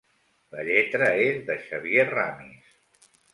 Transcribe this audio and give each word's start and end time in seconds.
La 0.53 0.63
lletra 0.69 1.09
és 1.25 1.37
de 1.51 1.59
Xavier 1.67 2.07
Ramis. 2.15 3.13